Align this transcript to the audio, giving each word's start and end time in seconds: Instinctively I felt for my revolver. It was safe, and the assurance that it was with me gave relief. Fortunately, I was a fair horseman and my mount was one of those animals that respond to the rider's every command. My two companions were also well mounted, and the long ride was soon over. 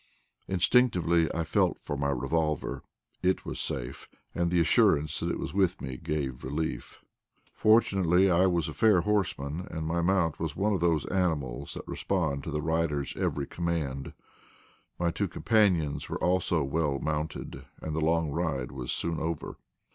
Instinctively 0.47 1.31
I 1.31 1.43
felt 1.43 1.79
for 1.79 1.95
my 1.95 2.09
revolver. 2.09 2.81
It 3.21 3.45
was 3.45 3.59
safe, 3.59 4.09
and 4.33 4.49
the 4.49 4.59
assurance 4.59 5.19
that 5.19 5.29
it 5.29 5.37
was 5.37 5.53
with 5.53 5.79
me 5.79 5.95
gave 5.97 6.43
relief. 6.43 7.03
Fortunately, 7.53 8.27
I 8.27 8.47
was 8.47 8.67
a 8.67 8.73
fair 8.73 9.01
horseman 9.01 9.67
and 9.69 9.85
my 9.85 10.01
mount 10.01 10.39
was 10.39 10.55
one 10.55 10.73
of 10.73 10.79
those 10.79 11.05
animals 11.09 11.75
that 11.75 11.87
respond 11.87 12.43
to 12.45 12.49
the 12.51 12.63
rider's 12.63 13.15
every 13.15 13.45
command. 13.45 14.13
My 14.97 15.11
two 15.11 15.27
companions 15.27 16.09
were 16.09 16.17
also 16.17 16.63
well 16.63 16.97
mounted, 16.97 17.63
and 17.79 17.95
the 17.95 18.01
long 18.01 18.31
ride 18.31 18.71
was 18.71 18.91
soon 18.91 19.19
over. 19.19 19.59